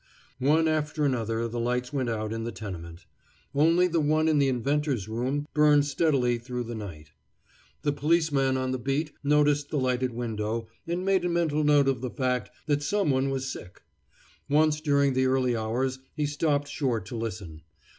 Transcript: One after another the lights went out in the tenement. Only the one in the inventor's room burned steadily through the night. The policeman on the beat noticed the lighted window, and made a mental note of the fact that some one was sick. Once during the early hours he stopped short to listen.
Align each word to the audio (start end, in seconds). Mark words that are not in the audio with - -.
One 0.39 0.67
after 0.67 1.05
another 1.05 1.47
the 1.47 1.59
lights 1.59 1.93
went 1.93 2.09
out 2.09 2.33
in 2.33 2.43
the 2.43 2.51
tenement. 2.51 3.05
Only 3.53 3.85
the 3.85 3.99
one 3.99 4.27
in 4.27 4.39
the 4.39 4.47
inventor's 4.47 5.07
room 5.07 5.45
burned 5.53 5.85
steadily 5.85 6.39
through 6.39 6.63
the 6.63 6.73
night. 6.73 7.11
The 7.83 7.91
policeman 7.91 8.57
on 8.57 8.71
the 8.71 8.79
beat 8.79 9.11
noticed 9.23 9.69
the 9.69 9.77
lighted 9.77 10.11
window, 10.11 10.67
and 10.87 11.05
made 11.05 11.23
a 11.23 11.29
mental 11.29 11.63
note 11.63 11.87
of 11.87 12.01
the 12.01 12.09
fact 12.09 12.49
that 12.65 12.81
some 12.81 13.11
one 13.11 13.29
was 13.29 13.47
sick. 13.51 13.83
Once 14.49 14.81
during 14.81 15.13
the 15.13 15.27
early 15.27 15.55
hours 15.55 15.99
he 16.15 16.25
stopped 16.25 16.67
short 16.67 17.05
to 17.05 17.15
listen. 17.15 17.61